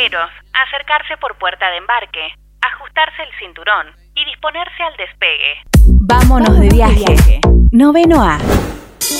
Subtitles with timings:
[0.00, 2.20] pasajeros acercarse por puerta de embarque,
[2.60, 5.62] ajustarse el cinturón y disponerse al despegue.
[6.00, 7.40] Vámonos de viaje.
[7.72, 8.38] Noveno A.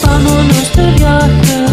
[0.07, 1.67] Vámonos de viaje.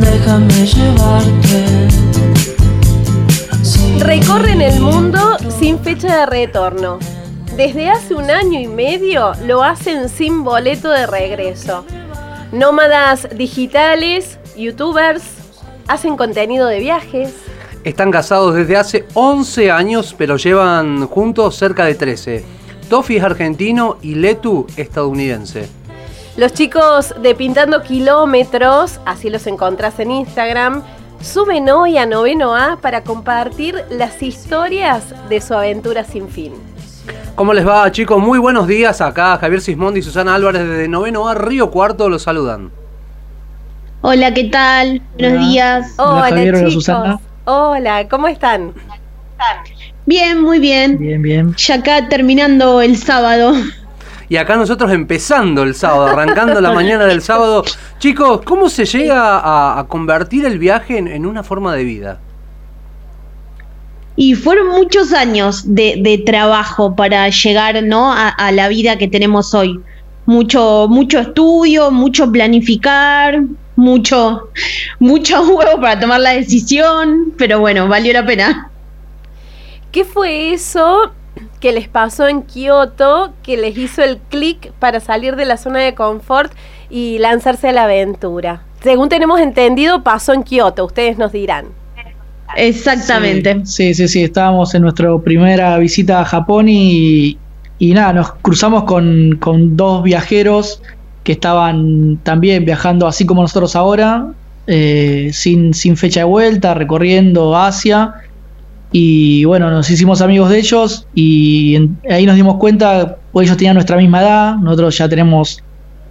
[0.00, 1.88] Déjame llevarte.
[4.04, 6.98] Recorren el mundo sin fecha de retorno.
[7.56, 11.84] Desde hace un año y medio lo hacen sin boleto de regreso.
[12.52, 15.37] Nómadas digitales, youtubers,
[15.88, 17.34] hacen contenido de viajes.
[17.82, 22.44] Están casados desde hace 11 años, pero llevan juntos cerca de 13.
[22.88, 25.68] Tofi es argentino y Letu estadounidense.
[26.36, 30.84] Los chicos de Pintando Kilómetros, así los encontrás en Instagram,
[31.20, 36.52] suben hoy a Noveno A para compartir las historias de su aventura sin fin.
[37.34, 38.18] ¿Cómo les va, chicos?
[38.20, 39.00] Muy buenos días.
[39.00, 42.77] Acá Javier Sismondi y Susana Álvarez desde Noveno A Río Cuarto los saludan.
[44.00, 45.02] Hola, ¿qué tal?
[45.18, 45.94] Buenos días.
[45.98, 46.74] Hola, Javier, chicos.
[46.74, 47.18] Susana.
[47.46, 48.72] Hola, ¿cómo están?
[50.06, 50.98] Bien, muy bien.
[50.98, 51.54] Bien, bien.
[51.56, 53.54] Ya acá terminando el sábado.
[54.28, 57.64] Y acá nosotros empezando el sábado, arrancando la mañana del sábado.
[57.98, 62.20] Chicos, ¿cómo se llega a, a convertir el viaje en, en una forma de vida?
[64.14, 68.12] Y fueron muchos años de, de trabajo para llegar ¿no?
[68.12, 69.80] a, a la vida que tenemos hoy.
[70.26, 73.40] Mucho, mucho estudio, mucho planificar,
[73.78, 74.50] mucho,
[74.98, 78.70] mucho huevo para tomar la decisión, pero bueno, valió la pena.
[79.92, 81.12] ¿Qué fue eso
[81.60, 85.78] que les pasó en Kioto que les hizo el clic para salir de la zona
[85.78, 86.52] de confort
[86.90, 88.62] y lanzarse a la aventura?
[88.82, 91.66] Según tenemos entendido, pasó en Kioto, ustedes nos dirán.
[92.56, 93.64] Exactamente.
[93.64, 94.24] Sí, sí, sí.
[94.24, 97.38] Estábamos en nuestra primera visita a Japón y,
[97.78, 100.82] y nada, nos cruzamos con, con dos viajeros
[101.28, 104.28] que estaban también viajando así como nosotros ahora,
[104.66, 108.14] eh, sin, sin fecha de vuelta, recorriendo Asia.
[108.92, 111.76] Y bueno, nos hicimos amigos de ellos y
[112.08, 115.62] ahí nos dimos cuenta, pues ellos tenían nuestra misma edad, nosotros ya tenemos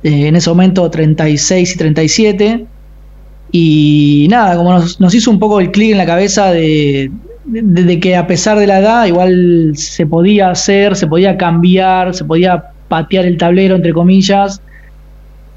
[0.04, 2.66] eh, en ese momento 36 y 37.
[3.52, 7.10] Y nada, como nos, hizo un poco el clic en la cabeza de-
[7.46, 12.24] de que a pesar de la edad, igual se podía hacer, se podía cambiar, se
[12.24, 14.62] podía patear el tablero, entre comillas.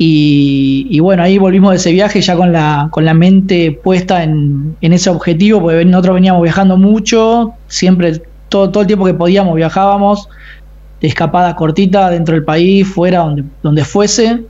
[0.03, 4.75] Y, bueno, ahí volvimos de ese viaje ya con la, con la mente puesta en,
[4.81, 9.55] en ese objetivo, porque nosotros veníamos viajando mucho, siempre, todo, todo el tiempo que podíamos
[9.57, 10.27] viajábamos,
[11.03, 14.43] de escapada cortita dentro del país, fuera, donde, donde fuese.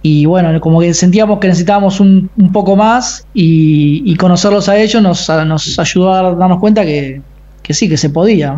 [0.00, 5.02] Y bueno, como que sentíamos que necesitábamos un, un poco más y, conocerlos a ellos
[5.02, 7.20] nos, nos ayudó a darnos cuenta que,
[7.62, 8.56] que sí, que se podía.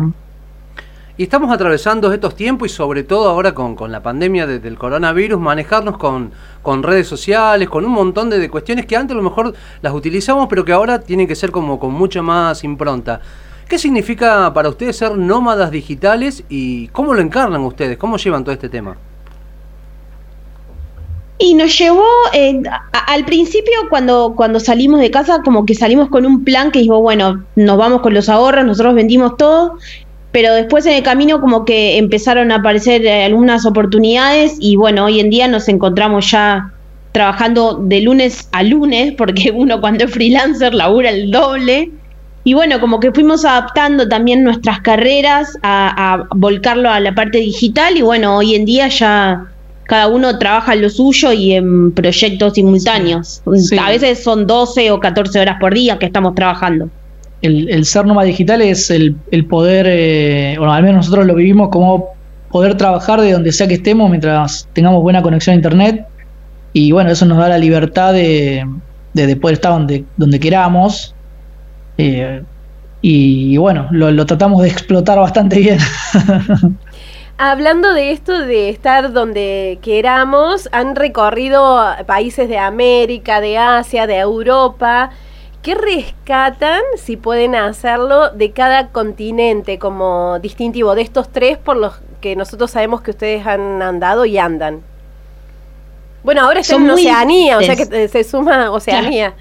[1.17, 4.77] Y estamos atravesando estos tiempos y sobre todo ahora con, con la pandemia de- del
[4.77, 6.31] coronavirus, manejarnos con,
[6.61, 9.93] con redes sociales, con un montón de, de cuestiones que antes a lo mejor las
[9.93, 13.21] utilizamos, pero que ahora tienen que ser como con mucha más impronta.
[13.69, 17.97] ¿Qué significa para ustedes ser nómadas digitales y cómo lo encarnan ustedes?
[17.97, 18.97] ¿Cómo llevan todo este tema?
[21.37, 22.61] Y nos llevó, eh,
[23.07, 27.01] al principio cuando, cuando salimos de casa, como que salimos con un plan que dijo,
[27.01, 29.77] bueno, nos vamos con los ahorros, nosotros vendimos todo,
[30.35, 35.05] pero después en el camino como que empezaron a aparecer eh, algunas oportunidades y bueno,
[35.05, 36.73] hoy en día nos encontramos ya
[37.13, 41.89] trabajando de lunes a lunes, porque uno cuando es freelancer labura el doble.
[42.43, 47.37] Y bueno, como que fuimos adaptando también nuestras carreras a, a volcarlo a la parte
[47.37, 49.45] digital y bueno, hoy en día ya
[49.85, 53.41] cada uno trabaja en lo suyo y en proyectos simultáneos.
[53.55, 53.77] Sí.
[53.77, 56.89] A veces son 12 o 14 horas por día que estamos trabajando.
[57.45, 59.15] El, ser nómada digital es el,
[59.49, 62.09] poder, eh, bueno, al menos nosotros lo vivimos como
[62.49, 66.05] poder trabajar de donde sea que estemos mientras tengamos buena conexión a internet.
[66.73, 68.65] Y bueno, eso nos da la libertad de,
[69.13, 71.15] de, de poder estar donde, donde queramos.
[71.97, 72.41] Eh,
[73.01, 75.77] y, bueno, lo tratamos de explotar bastante bien.
[77.37, 84.17] Hablando de esto de estar donde queramos, han recorrido países de América, de Asia, de
[84.17, 85.11] Europa.
[85.65, 91.93] ¿Qué rescatan, si pueden hacerlo, de cada continente como distintivo de estos tres por los
[92.21, 94.83] que nosotros sabemos que ustedes han andado y andan?
[96.23, 99.33] Bueno, ahora están Son en Oceanía, o sea que se suma Oceanía.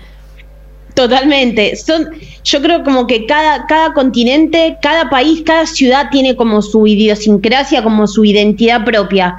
[0.94, 1.76] Totalmente.
[1.76, 2.08] Son,
[2.42, 7.82] yo creo como que cada, cada continente, cada país, cada ciudad tiene como su idiosincrasia,
[7.82, 9.36] como su identidad propia.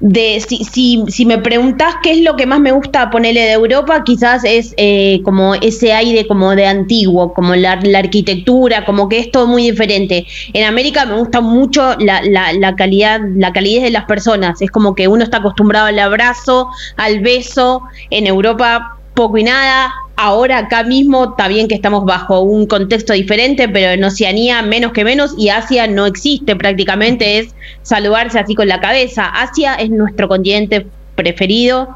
[0.00, 3.52] De, si, si, si me preguntás qué es lo que más me gusta ponerle de
[3.52, 9.08] Europa, quizás es eh, como ese aire como de antiguo, como la, la arquitectura, como
[9.08, 10.24] que es todo muy diferente.
[10.52, 14.62] En América me gusta mucho la, la, la calidad, la calidez de las personas.
[14.62, 17.82] Es como que uno está acostumbrado al abrazo, al beso.
[18.10, 19.92] En Europa poco y nada.
[20.16, 24.92] Ahora acá mismo está bien que estamos bajo un contexto diferente, pero en Oceanía menos
[24.92, 27.48] que menos y Asia no existe prácticamente, es
[27.82, 29.26] saludarse así con la cabeza.
[29.26, 30.86] Asia es nuestro continente
[31.16, 31.88] preferido.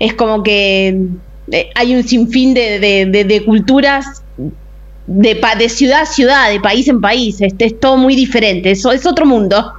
[0.00, 0.96] Es como que
[1.52, 4.04] eh, hay un sinfín de, de- culturas
[5.06, 7.40] de, de ciudad a ciudad, de país en país.
[7.40, 9.72] Este, es todo muy diferente, eso es otro mundo.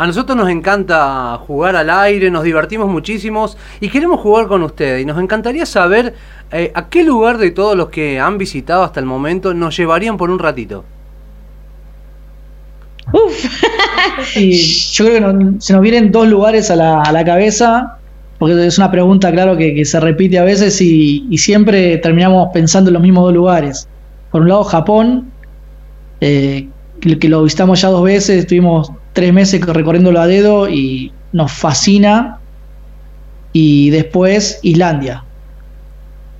[0.00, 5.02] A nosotros nos encanta jugar al aire, nos divertimos muchísimos y queremos jugar con ustedes.
[5.02, 6.14] Y nos encantaría saber
[6.52, 10.16] eh, a qué lugar de todos los que han visitado hasta el momento nos llevarían
[10.16, 10.84] por un ratito.
[14.36, 14.52] Y
[14.92, 17.98] yo creo que no- se nos vienen dos lugares a la, a la cabeza,
[18.38, 22.48] porque es una pregunta, claro, que, que se repite a veces y, y siempre terminamos
[22.52, 23.88] pensando en los mismos dos lugares.
[24.30, 25.30] Por un lado, Japón,
[26.20, 26.68] eh,
[27.00, 31.52] que, que lo visitamos ya dos veces, estuvimos tres meses recorriéndolo a dedo y nos
[31.52, 32.38] fascina.
[33.52, 35.24] Y después, Islandia.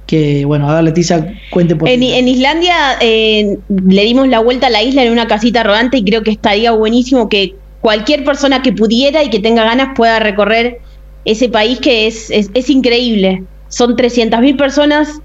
[0.06, 4.68] Que, bueno, a ver, Leticia, cuente por En, en Islandia eh, le dimos la vuelta
[4.68, 8.62] a la isla en una casita rodante y creo que estaría buenísimo que cualquier persona
[8.62, 10.78] que pudiera y que tenga ganas pueda recorrer
[11.26, 13.44] ese país que es, es, es increíble.
[13.68, 15.20] Son 300.000 personas,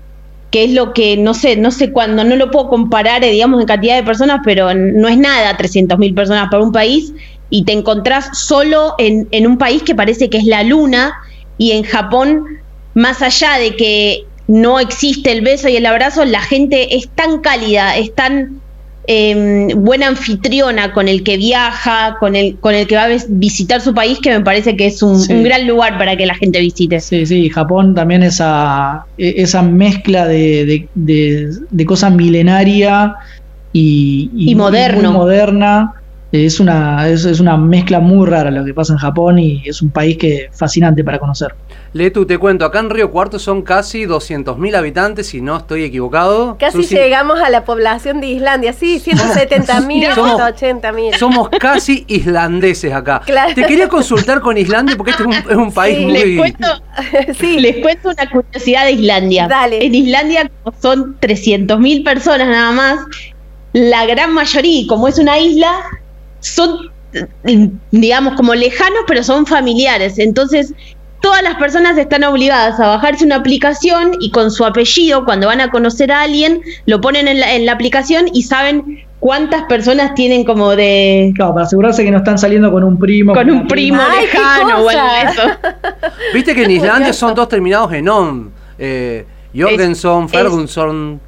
[0.52, 3.62] que es lo que, no sé, no sé cuándo, no lo puedo comparar, eh, digamos,
[3.62, 7.14] en cantidad de personas, pero no es nada 300.000 personas para un país
[7.50, 11.14] y te encontrás solo en, en un país que parece que es la luna
[11.58, 12.44] y en Japón,
[12.94, 17.40] más allá de que no existe el beso y el abrazo, la gente es tan
[17.42, 18.62] cálida, es tan
[19.08, 23.28] eh, buena anfitriona con el que viaja, con el, con el que va a vis-
[23.30, 25.32] visitar su país, que me parece que es un, Sí.
[25.32, 27.00] un gran lugar para que la gente visite.
[27.00, 33.14] Sí, sí, Japón también esa, e- esa mezcla de, de, de- de cosa milenaria
[33.72, 35.12] y, Y moderno.
[35.12, 35.92] muy moderna.
[36.44, 39.82] Es una, es, es una mezcla muy rara lo que pasa en Japón y es
[39.82, 41.54] un país que fascinante para conocer.
[41.94, 46.58] Letu, te cuento, acá en Río Cuarto son casi 200.000 habitantes, si no estoy equivocado.
[46.60, 51.14] Casi Susi, llegamos a la población de Islandia, sí, 170 mil, Somos- 180 mil.
[51.16, 53.22] Somos casi islandeses acá.
[53.26, 53.54] Claro.
[53.56, 56.06] Te quería consultar con Islandia porque este es un, es un país Sí.
[56.12, 56.38] Les muy...
[56.38, 56.68] cuento,
[57.40, 59.48] sí, les cuento una curiosidad de Islandia.
[59.48, 59.86] Dale.
[59.86, 63.00] En Islandia son 300.000 personas nada más.
[63.74, 65.72] La gran mayoría, como es una isla,
[66.46, 70.20] son, eh, digamos, como lejanos, pero son familiares.
[70.20, 70.74] Entonces,
[71.22, 75.62] todas las personas están obligadas a bajarse una aplicación y con su apellido, cuando van
[75.62, 80.14] a conocer a alguien, lo ponen en la, en la aplicación y saben cuántas personas
[80.14, 81.34] tienen como de...
[81.36, 83.34] Claro, para asegurarse que no están saliendo con un primo.
[83.34, 85.42] con un primo Ay, lejano o algo de eso.
[86.34, 88.52] Viste que en Islandia son todos terminados en on.
[88.78, 89.26] Eh,
[89.56, 91.20] Jorgensen, Ferguson,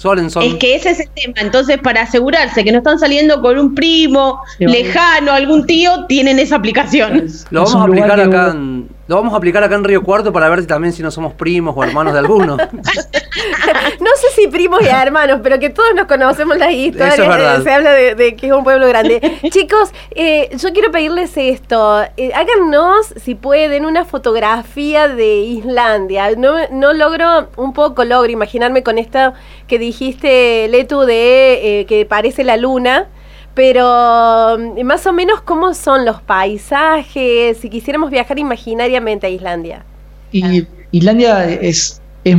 [0.00, 0.42] Sorenson.
[0.42, 1.34] Es que ese es el tema.
[1.36, 6.38] Entonces, para asegurarse que no están saliendo con un primo Sí, lejano, algún tío, tienen
[6.38, 7.26] esa aplicación.
[7.50, 10.32] Lo vamos a aplicar que- acá en, lo vamos a aplicar acá en Río Cuarto
[10.32, 12.56] para ver si también si no somos primos o hermanos de alguno.
[14.00, 17.14] no sé si primos y hermanos, pero que todos nos conocemos las historias.
[17.14, 17.60] Eso es verdad.
[17.60, 19.40] eh, se habla de, de que es un pueblo grande.
[19.50, 22.04] Chicos, eh, yo quiero pedirles esto.
[22.16, 26.36] eh, háganos, si pueden, una fotografía de Islandia.
[26.36, 29.32] No, no logro, un poco logro imaginarme con esto
[29.66, 33.08] que dijiste, Letu, de eh, que parece la luna.
[33.54, 39.84] Pero mm, más o menos cómo son los paisajes, si quisiéramos viajar imaginariamente a Islandia.
[40.32, 42.36] Y Islandia es, es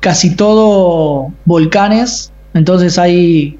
[0.00, 3.58] casi todo volcanes, entonces hay,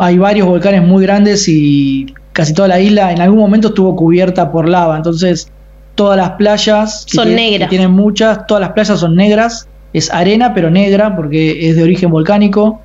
[0.00, 4.50] hay varios volcanes muy grandes y casi toda la isla en algún momento estuvo cubierta
[4.50, 5.50] por lava, entonces
[5.94, 7.68] todas las playas Son negras.
[7.68, 11.82] que tienen muchas, todas las playas son negras, es arena pero negra porque es de
[11.82, 12.80] origen volcánico.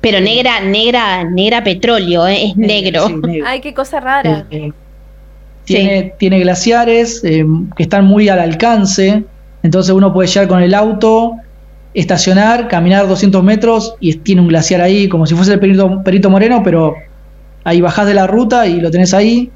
[0.00, 2.46] Pero negra, negra, negra petróleo, ¿eh?
[2.46, 3.08] es negro.
[3.08, 3.46] Sí, negro.
[3.46, 4.46] Ay, qué cosa rara.
[4.50, 4.72] Eh, eh,
[5.64, 7.44] tiene, tiene glaciares eh,
[7.76, 9.24] que están muy al alcance,
[9.62, 11.36] entonces uno puede llegar con el auto,
[11.94, 16.30] estacionar, caminar 200 metros y tiene un glaciar ahí, como si fuese el Perito, Perito
[16.30, 16.94] Moreno, pero
[17.64, 19.50] ahí bajás de la ruta y lo tenés ahí.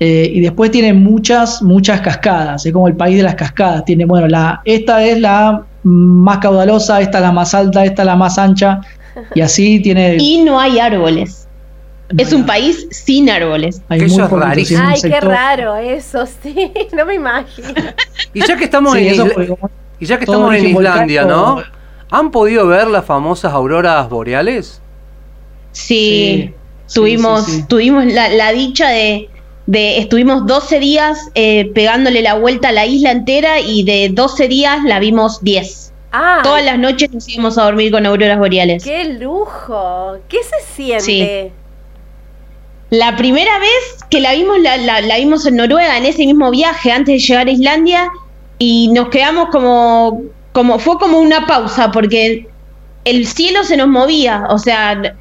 [0.00, 3.84] Eh, y después tiene muchas, muchas cascadas, es como el país de las cascadas.
[3.84, 8.06] Tiene, bueno, la, esta es la más caudalosa, esta es la más alta, esta es
[8.06, 8.80] la más ancha,
[9.34, 10.16] y así tiene.
[10.18, 11.46] Y no hay árboles.
[12.18, 13.80] Es un país sin árboles.
[13.88, 14.82] hay Que muy eso es rarísimo.
[14.84, 17.68] Ay, qué raro eso, sí, no me imagino.
[18.34, 19.56] Y ya que estamos Sí, en Isla-
[19.98, 21.62] y ya que estamos en Islandia, ¿no?
[22.10, 24.80] ¿Han podido ver las famosas auroras boreales?
[25.72, 26.52] Sí,
[26.86, 27.64] Sí, tuvimos, sí, sí.
[27.66, 29.28] tuvimos la, la dicha de,
[29.66, 34.46] de, estuvimos 12 días eh, pegándole la vuelta a la isla entera y de 12
[34.48, 35.92] días la vimos 10.
[36.16, 38.84] Ah, Todas las noches nos íbamos a dormir con auroras boreales.
[38.84, 40.16] qué lujo.
[40.28, 41.02] ¿Qué se siente?
[41.50, 41.52] Sí.
[42.96, 46.50] La primera vez que la vimos, la, la- la vimos en Noruega, en ese mismo
[46.50, 48.10] viaje, antes de llegar a Islandia,
[48.58, 52.46] y nos quedamos como, como, fue como una pausa, porque
[53.04, 55.14] el cielo se nos movía, o sea, er-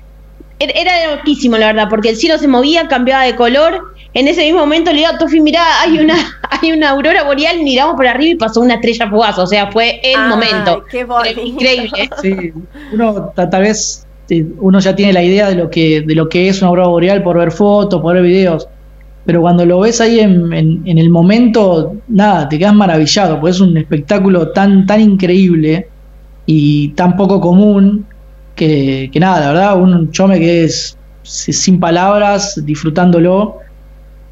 [0.59, 3.92] era loquísimo la verdad, porque el cielo se movía, cambiaba de color.
[4.15, 6.15] En ese mismo momento le digo a Tofi, mirá, hay una,
[6.61, 9.99] hay una aurora boreal, miramos por arriba y pasó una estrella fugaz, o sea, fue
[10.03, 10.83] el momento.
[10.89, 11.41] qué bonito.
[11.41, 12.09] Increíble.
[12.21, 12.51] Sí,
[12.93, 16.29] uno ta- tal vez eh, uno ya tiene la idea de lo que de lo
[16.29, 18.67] que es una aurora boreal por ver fotos, por ver videos,
[19.25, 23.51] pero cuando lo ves ahí en, en- en el momento, nada, te quedas maravillado, porque
[23.51, 25.87] es un espectáculo tan tan increíble
[26.45, 28.05] y tan poco común
[28.55, 30.69] que, que nada, la verdad, un, yo me quedé
[31.23, 33.57] sin palabras, disfrutándolo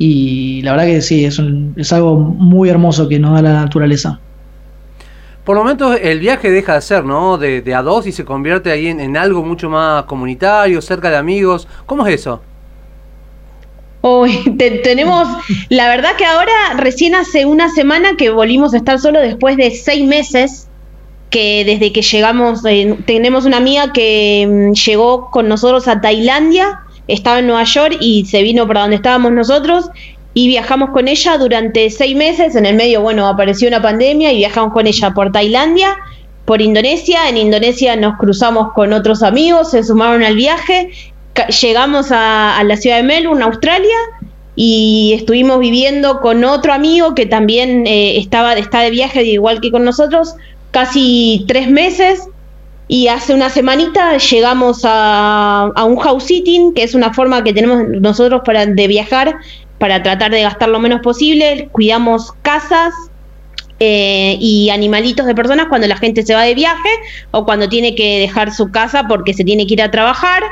[0.05, 3.53] y la verdad que sí, es, un- es algo muy hermoso que nos da la
[3.53, 4.21] naturaleza.
[5.43, 7.37] Por momentos el viaje deja de ser, ¿no?
[7.37, 11.09] De, de a dos y se convierte ahí en, en algo mucho más comunitario, cerca
[11.09, 11.67] de amigos.
[11.85, 12.47] ¿Cómo es eso?
[14.01, 15.27] Uy, te- tenemos,
[15.69, 19.71] la verdad que ahora recién hace una semana que volvimos a estar solo después de
[19.71, 20.67] seis meses,
[21.29, 26.81] que desde que llegamos, eh, tenemos una amiga que mm, llegó con nosotros a Tailandia,
[27.13, 29.89] estaba en Nueva York y se vino para donde estábamos nosotros
[30.33, 34.37] y viajamos con ella durante seis meses, en el medio, bueno, apareció una pandemia y
[34.37, 35.97] viajamos con ella por Tailandia,
[36.45, 40.89] por Indonesia, en Indonesia nos cruzamos con otros amigos, se sumaron al viaje.
[41.61, 43.95] Llegamos a, a la ciudad de Melbourne, Australia,
[44.55, 49.71] y estuvimos viviendo con otro amigo que también eh, estaba está de viaje igual que
[49.71, 50.35] con nosotros,
[50.71, 52.27] casi tres meses.
[52.93, 57.87] Y hace una semanita llegamos a, un house sitting, que es una forma que tenemos
[57.87, 59.37] nosotros para de viajar
[59.77, 61.69] para tratar de gastar lo menos posible.
[61.71, 62.93] Cuidamos casas,
[63.79, 66.89] eh, y animalitos de personas cuando la gente se va de viaje
[67.31, 70.43] o cuando tiene que dejar su casa porque se tiene que ir a trabajar.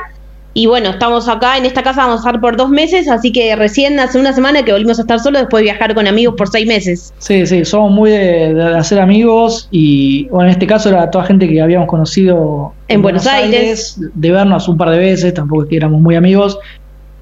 [0.52, 3.54] Y bueno, estamos acá en esta casa, vamos a estar por dos meses, así que
[3.54, 6.48] recién hace una semana que volvimos a estar solos después de viajar con amigos por
[6.48, 7.12] seis meses.
[7.18, 11.24] Sí, sí, somos muy de, de hacer amigos y bueno, en este caso era toda
[11.24, 13.94] gente que habíamos conocido En Buenos Aires.
[13.96, 16.58] de vernos un par de veces, tampoco es que éramos muy amigos.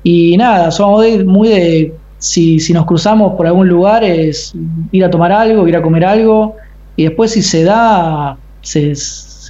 [0.03, 4.53] Y nada, somos de- muy de, si, si nos cruzamos por algún lugar, es
[4.91, 6.57] ir a tomar algo, ir a comer algo,
[6.97, 8.95] y después si se da, se,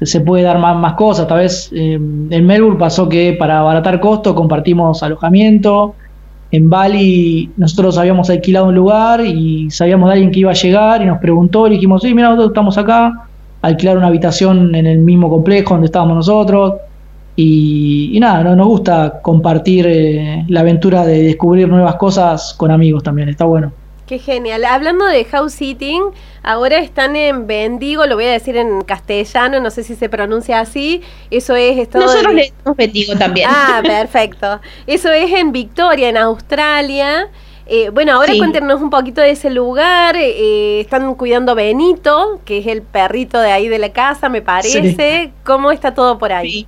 [0.01, 1.27] se, puede dar más, más cosas.
[1.27, 5.95] Tal vez eh, en Melbourne pasó que para abaratar costos compartimos alojamiento.
[6.51, 11.03] En Bali nosotros habíamos alquilado un lugar y sabíamos de alguien que iba a llegar
[11.03, 13.27] y nos preguntó y dijimos, sí, mira, nosotros estamos acá,
[13.61, 16.75] alquilar una habitación en el mismo complejo donde estábamos nosotros.
[17.37, 22.71] Y, y nada, no, nos gusta compartir eh, la aventura de descubrir nuevas cosas con
[22.71, 23.73] amigos también, está bueno.
[24.09, 24.65] Qué genial.
[24.65, 26.03] Hablando de house sitting,
[26.43, 30.61] ahora están en Bendigo, lo voy a decir en castellano, no sé si se pronuncia
[30.61, 31.03] así.
[31.31, 33.49] Eso es estado de Nosotros Vi- le decimos bendigo también.
[33.53, 34.61] Ah, perfecto.
[34.87, 37.29] Eso es en Victoria, en Australia.
[37.67, 38.39] Eh, bueno, ahora Sí.
[38.39, 40.17] cuéntenos un poquito de ese lugar.
[40.17, 44.41] eh, están cuidando a Benito, que es el perrito de ahí de la casa, me
[44.41, 45.33] parece.
[45.45, 46.51] ¿Cómo está todo por ahí?
[46.51, 46.67] Sí.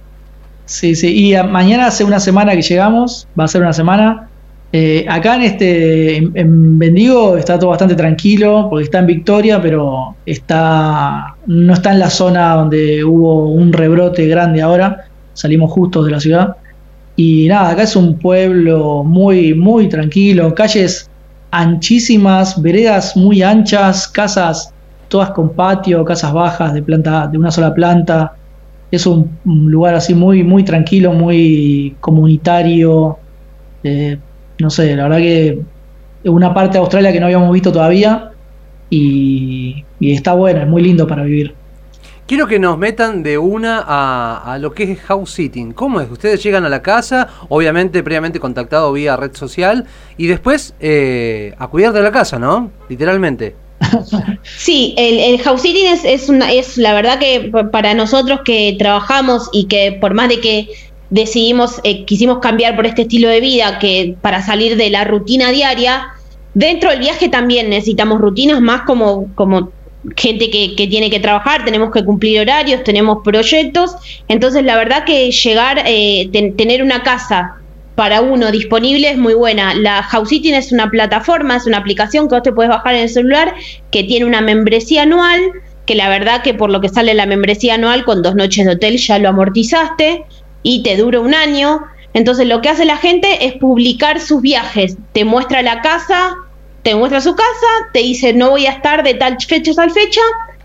[0.67, 4.29] Sí, sí, y a- mañana hace una semana que llegamos, va a ser una semana.
[4.73, 9.61] Eh, acá en este en, en Bendigo está todo bastante tranquilo, porque está en Victoria,
[9.61, 15.07] pero está no está en la zona donde hubo un rebrote grande ahora.
[15.33, 16.57] Salimos justos de la ciudad.
[17.17, 21.11] Y nada, acá es un pueblo muy, muy tranquilo, calles
[21.51, 24.73] anchísimas, veredas muy anchas, casas
[25.09, 28.33] todas con patio, casas bajas de planta, de una sola planta.
[28.91, 33.19] Es un, un lugar así muy, muy tranquilo, muy comunitario.
[33.83, 34.19] eh,
[34.61, 35.49] no sé, la verdad que
[36.23, 38.31] es una parte de Australia que no habíamos visto todavía
[38.89, 41.55] y, y está bueno, es muy lindo para vivir.
[42.27, 45.73] Quiero que nos metan de una a, a lo que es house sitting.
[45.73, 46.09] ¿Cómo es?
[46.09, 49.87] Ustedes llegan a la casa, obviamente previamente contactado vía red social,
[50.17, 52.71] y después eh, a cuidar de la casa, ¿no?
[52.89, 53.57] Literalmente.
[54.43, 58.77] Sí, el, el house sitting es, es, una, es la verdad que para nosotros que
[58.79, 60.69] trabajamos y que por más de que
[61.11, 65.51] decidimos, eh, quisimos cambiar por este estilo de vida, que para salir de la rutina
[65.51, 66.09] diaria,
[66.55, 69.73] dentro del viaje también necesitamos rutinas más como, como
[70.17, 73.93] gente que, que tiene que trabajar, tenemos que cumplir horarios, tenemos proyectos,
[74.29, 77.57] entonces la verdad que llegar, eh, ten- tener una casa
[77.97, 79.75] para uno disponible es muy buena.
[79.75, 83.03] La House Sitting es una plataforma, es una aplicación que vos te puedes bajar en
[83.03, 83.53] el celular
[83.91, 85.41] que tiene una membresía anual,
[85.85, 88.73] que la verdad que por lo que sale la membresía anual con dos noches de
[88.73, 90.25] hotel ya lo amortizaste
[90.63, 91.81] y te dura un año.
[92.13, 96.35] Entonces lo que hace la gente es publicar sus viajes, te muestra la casa,
[96.83, 99.91] te muestra su casa, te dice no voy a estar de tal fecha a tal
[99.91, 100.21] fecha,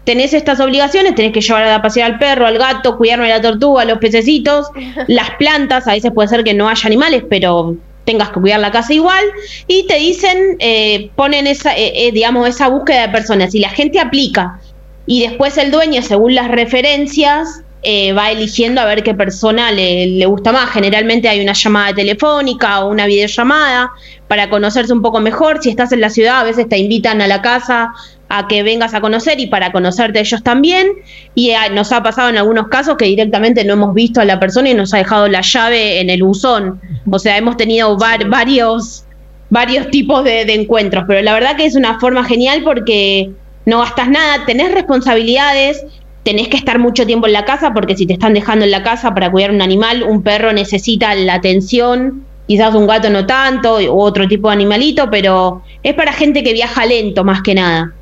[0.06, 3.42] tenés estas obligaciones, tenés que llevar a pasear al perro, al gato, cuidarme de la
[3.42, 4.68] tortuga, a los pececitos,
[5.08, 7.76] las plantas, a veces puede ser que no haya animales, pero
[8.06, 9.26] tengas que cuidar la casa igual.
[9.68, 13.54] Y te dicen, eh, ponen esa, eh, eh, digamos, esa búsqueda de personas.
[13.54, 14.60] Y la gente aplica.
[15.08, 20.08] Y después el dueño, según las referencias, eh, va eligiendo a ver qué persona le,
[20.08, 20.70] le gusta más.
[20.72, 23.92] Generalmente hay una llamada telefónica o una videollamada
[24.28, 25.62] para conocerse un poco mejor.
[25.62, 27.94] Si estás en la ciudad, a veces te invitan a la casa
[28.28, 30.88] a que vengas a conocer y para conocerte ellos también.
[31.36, 34.40] Y eh, nos ha pasado en algunos casos que directamente no hemos visto a la
[34.40, 36.82] persona y nos ha dejado la llave en el buzón.
[37.10, 39.06] O sea, hemos tenido var- varios,
[39.50, 43.30] varios tipos de, de encuentros, pero la verdad que es una forma genial porque
[43.68, 45.86] no gastas nada, tenés responsabilidades,
[46.26, 48.82] tenés que estar mucho tiempo en la casa porque si te están dejando en la
[48.82, 53.78] casa para cuidar un animal, un perro necesita la atención, quizás un gato no tanto,
[53.78, 57.94] u otro tipo de animalito, pero es para gente que viaja lento más que nada.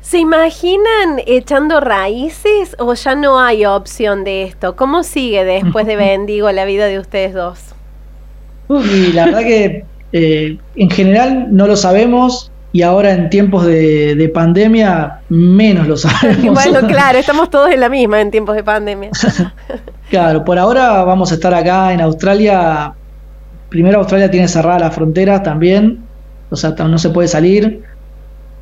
[0.00, 4.74] ¿Se imaginan echando raíces o ya no hay opción de esto?
[4.74, 7.58] ¿Cómo sigue después de Bendigo la vida de ustedes dos?
[8.70, 14.16] Y la verdad que eh, en general no lo sabemos y ahora en tiempos de,
[14.16, 16.64] de pandemia menos lo sabemos.
[16.64, 19.10] bueno, claro, estamos todos en la misma en tiempos de pandemia.
[20.10, 22.92] Claro, por ahora vamos a estar acá en Australia.
[23.68, 26.04] Primero Australia tiene cerradas las fronteras también,
[26.50, 27.82] o sea, no se puede salir.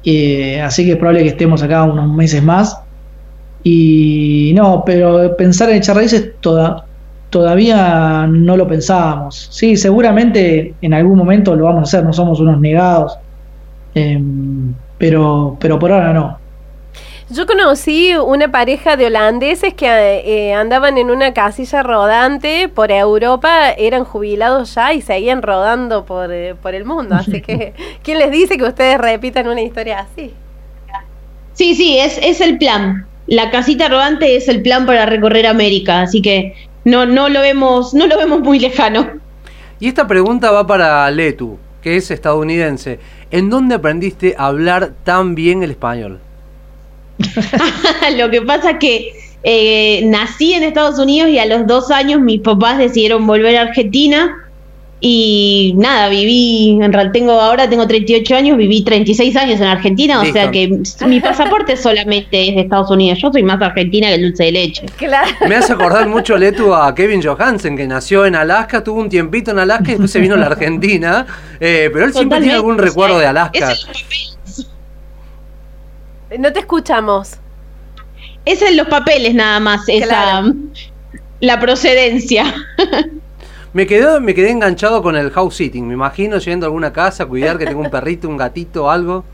[0.04, 2.78] Eh, así que es probable que estemos acá unos meses más.
[3.64, 6.86] Y no, pero pensar en echar raíces toda,
[7.28, 9.48] todavía no lo pensábamos.
[9.50, 13.18] Sí, seguramente en algún momento lo vamos a hacer, no somos unos negados.
[13.94, 16.38] Em, pero, pero por ahora no.
[17.30, 23.70] Yo conocí una pareja de holandeses que eh, andaban en una casilla rodante por Europa,
[23.70, 27.14] eran jubilados ya y seguían rodando por, eh, por el mundo.
[27.14, 27.72] Así que,
[28.02, 30.34] ¿quién les dice que ustedes repitan una historia así?
[31.54, 33.06] Sí, sí, es, es el plan.
[33.26, 37.94] La casita rodante es el plan para recorrer América, así que no, no lo vemos,
[37.94, 39.08] no lo vemos muy lejano.
[39.80, 42.98] Y esta pregunta va para Letu, que es estadounidense.
[43.30, 46.20] ¿En dónde aprendiste a hablar tan bien el español?
[48.16, 49.12] Lo que pasa que
[49.42, 53.62] eh, nací en Estados Unidos y a los dos años mis papás decidieron volver a
[53.62, 54.41] Argentina
[55.04, 60.20] y nada, viví, en realidad tengo ahora tengo 38 años, viví 36 años en Argentina,
[60.20, 64.14] o sea que mi pasaporte solamente es de Estados Unidos, yo soy más argentina que
[64.14, 64.86] el dulce de leche.
[64.96, 65.28] Claro.
[65.48, 69.50] Me hace acordar mucho Letu a Kevin Johansen, que nació en Alaska, tuvo un tiempito
[69.50, 71.26] en Alaska y después se vino a la Argentina.
[71.58, 73.72] Eh, pero él siempre tiene algún recuerdo de es Alaska.
[76.30, 77.32] el- No te escuchamos.
[78.44, 80.44] Es en los papeles nada más, esa
[81.40, 82.54] la procedencia.
[83.74, 85.86] Me quedé, me quedé enganchado con el house sitting.
[85.86, 89.24] Me imagino yendo a alguna casa, cuidar que tengo un perrito, un gatito, algo.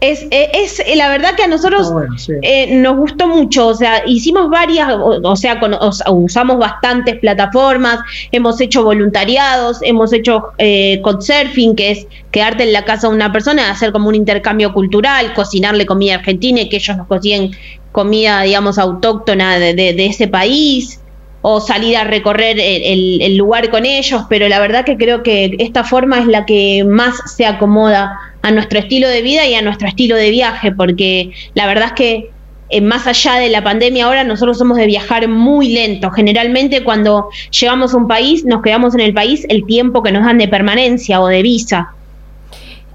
[0.00, 2.32] Es, eh, es, eh, la verdad que a nosotros bueno, sí.
[2.42, 6.56] eh, nos gustó mucho, o sea, hicimos varias, o, o sea, con- o sea, usamos
[6.58, 7.98] bastantes plataformas,
[8.30, 13.32] hemos hecho voluntariados, hemos hecho eh, couchsurfing, que es quedarte en la casa de una
[13.32, 17.50] persona, hacer como un intercambio cultural, cocinarle comida argentina y que ellos nos cocinen
[17.90, 21.00] comida, digamos, autóctona de, de- de ese país,
[21.42, 25.22] o salir a recorrer el, el- el lugar con ellos, pero la verdad que creo
[25.22, 29.54] que esta forma es la que más se acomoda a nuestro estilo de vida y
[29.54, 32.30] a nuestro estilo de viaje, porque la verdad es que
[32.70, 36.10] eh, más allá de la pandemia ahora nosotros somos de viajar muy lento.
[36.10, 40.24] Generalmente cuando llegamos a un país nos quedamos en el país el tiempo que nos
[40.24, 41.94] dan de permanencia o de visa.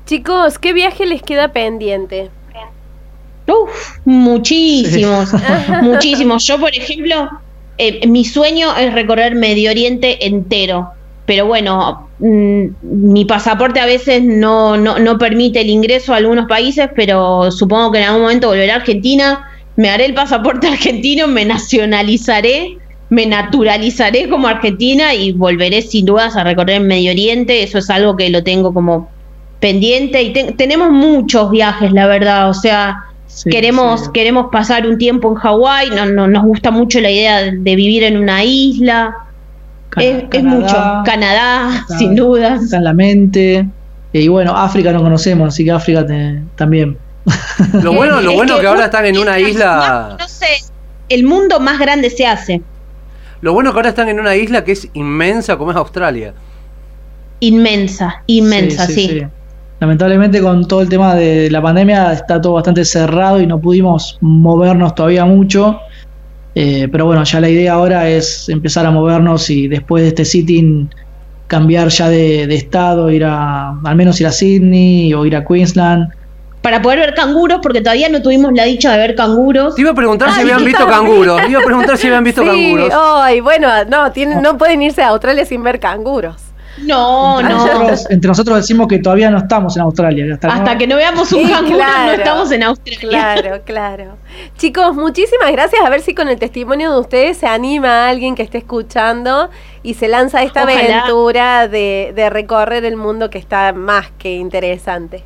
[0.05, 2.29] Chicos, ¿qué viaje les queda pendiente?
[3.47, 5.29] Uf, muchísimos,
[5.81, 6.45] muchísimos.
[6.45, 7.29] Yo, por ejemplo,
[7.77, 10.89] eh, mi sueño es recorrer Medio Oriente entero.
[11.25, 16.47] Pero bueno, mm, mi pasaporte a veces no, no, no permite el ingreso a algunos
[16.47, 19.45] países, pero supongo que en algún momento volveré a Argentina,
[19.77, 22.77] me haré el pasaporte argentino, me nacionalizaré,
[23.09, 27.63] me naturalizaré como argentina y volveré sin dudas a recorrer Medio Oriente.
[27.63, 29.09] Eso es algo que lo tengo como
[29.59, 32.49] pendiente y te- tenemos muchos viajes, la verdad.
[32.49, 32.97] O sea,
[33.33, 34.09] Sí, queremos, sí.
[34.13, 38.03] queremos pasar un tiempo en Hawái, no, no, nos gusta mucho la idea de vivir
[38.03, 39.15] en una isla.
[39.97, 40.75] Es, mucho.
[41.05, 42.63] Canadá, está- sin dudas.
[42.63, 43.55] Está en la mente.
[44.13, 46.97] Eh, Y bueno, África no conocemos, así que África te- también.
[47.81, 49.75] Lo bueno, lo Es bueno que ahora están en una isla.
[49.77, 50.45] más conoce,
[51.09, 52.61] el mundo más grande se hace.
[53.41, 56.33] Lo bueno que ahora están en una isla que es inmensa como es Australia.
[57.39, 59.23] Inmensa, inmensa, sí.
[59.83, 64.17] Lamentablemente con todo el tema de la pandemia está todo bastante cerrado y no pudimos
[64.21, 65.77] movernos todavía mucho.
[66.55, 70.23] Eh, pero bueno, ya la idea ahora es empezar a movernos y después de este
[70.23, 70.89] sitting
[71.47, 75.43] cambiar ya de, de estado, ir a al menos ir a Sydney o ir a
[75.43, 76.07] Queensland
[76.61, 79.75] para poder ver canguros, porque todavía no tuvimos la dicha de ver canguros.
[79.75, 81.41] Te iba a preguntar si habían visto canguros.
[81.41, 82.89] Te iba a preguntar si habían visto sí, canguros.
[82.95, 86.42] ay, bueno, no, tienen, no pueden irse a Australia sin ver canguros.
[86.79, 87.65] No, entre, no.
[87.65, 90.25] nosotros, entre nosotros decimos que todavía no estamos en Australia.
[90.33, 92.05] Hasta, Hasta no- que no veamos un Sí, canguro claro.
[92.07, 93.09] no estamos en Australia.
[93.09, 94.17] Claro, claro.
[94.57, 95.81] Chicos, muchísimas gracias.
[95.85, 99.49] A ver si con el testimonio de ustedes se anima a alguien que esté escuchando
[99.83, 100.79] y se lanza esta Ojalá.
[101.03, 105.23] aventura de, de recorrer el mundo que está más que interesante.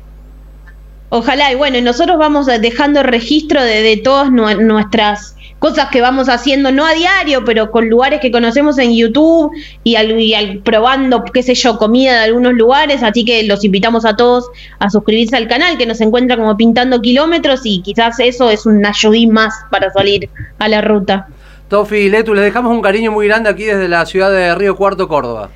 [1.10, 6.00] Ojalá, y bueno, y nosotros vamos dejando registro de, de todas nu- nuestras cosas que
[6.00, 9.50] vamos haciendo, no a diario, pero con lugares que conocemos en YouTube
[9.82, 13.64] y, al, y al- probando, qué sé yo, comida de algunos lugares, así que los
[13.64, 14.46] invitamos a todos
[14.78, 18.86] a suscribirse al canal, que nos encuentra como pintando kilómetros y quizás eso es un
[18.86, 21.26] ayudín más para salir a la ruta.
[21.68, 24.76] Tofi y Letu, les dejamos un cariño muy grande aquí desde la ciudad de Río
[24.76, 25.50] Cuarto, Córdoba.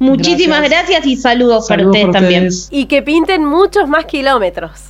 [0.00, 0.88] Muchísimas Gracias.
[0.88, 2.46] gracias, y saludos, para Saludos ustedes por también.
[2.46, 2.68] ustedes.
[2.70, 4.87] Y que pinten muchos más kilómetros.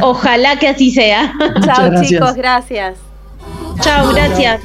[0.00, 1.32] Ojalá que así sea.
[1.64, 2.08] Chao gracias.
[2.08, 2.98] chicos, gracias.
[3.80, 4.60] Chao, gracias.